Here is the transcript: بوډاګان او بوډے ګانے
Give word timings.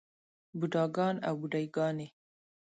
بوډاګان 0.57 1.15
او 1.27 1.33
بوډے 1.39 1.63
ګانے 1.75 2.07